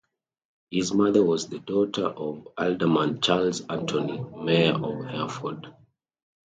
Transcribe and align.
His 0.71 0.95
mother 0.95 1.23
was 1.23 1.47
the 1.47 1.59
daughter 1.59 2.05
of 2.07 2.47
Alderman 2.57 3.21
Charles 3.21 3.61
Anthony, 3.69 4.19
mayor 4.43 4.73
of 4.73 5.05
Hereford. 5.05 5.75